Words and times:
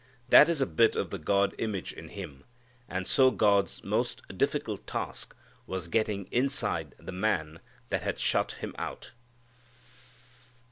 That 0.29 0.49
is 0.49 0.61
a 0.61 0.65
bit 0.65 0.95
of 0.95 1.11
the 1.11 1.19
God 1.19 1.53
image 1.59 1.93
in 1.93 2.07
him. 2.09 2.43
And 2.89 3.05
so 3.07 3.29
God's 3.29 3.83
most 3.83 4.23
difficult 4.35 4.87
task 4.87 5.35
was 5.67 5.87
getting 5.87 6.25
inside 6.31 6.95
the 6.97 7.11
man 7.11 7.59
that 7.91 8.01
had 8.01 8.17
shut 8.17 8.53
Him 8.53 8.73
out. 8.79 9.11